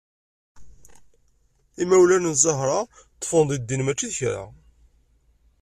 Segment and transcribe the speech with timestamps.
[1.81, 2.79] Imawlan n Zahra
[3.13, 4.43] ṭṭfen di ddin mačči d kra.